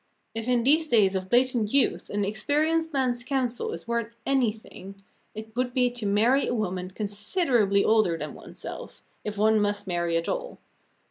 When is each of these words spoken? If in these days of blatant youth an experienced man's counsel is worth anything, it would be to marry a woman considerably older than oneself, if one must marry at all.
If 0.33 0.47
in 0.47 0.63
these 0.63 0.87
days 0.87 1.13
of 1.13 1.29
blatant 1.29 1.71
youth 1.71 2.09
an 2.09 2.25
experienced 2.25 2.91
man's 2.91 3.23
counsel 3.23 3.71
is 3.71 3.87
worth 3.87 4.15
anything, 4.25 4.95
it 5.35 5.55
would 5.55 5.75
be 5.75 5.91
to 5.91 6.07
marry 6.07 6.47
a 6.47 6.55
woman 6.55 6.89
considerably 6.89 7.85
older 7.85 8.17
than 8.17 8.33
oneself, 8.33 9.03
if 9.23 9.37
one 9.37 9.59
must 9.61 9.85
marry 9.85 10.17
at 10.17 10.27
all. 10.27 10.57